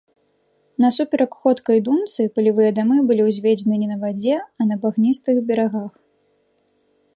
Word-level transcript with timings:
Насуперак 0.83 1.33
ходкай 1.41 1.79
думцы, 1.87 2.21
палевыя 2.39 2.71
дамы 2.79 2.97
былі 3.11 3.23
ўзведзены 3.29 3.75
не 3.83 3.89
на 3.93 3.97
вадзе, 4.07 4.35
а 4.41 4.61
на 4.73 4.81
багністых 4.87 5.35
берагах. 5.51 5.89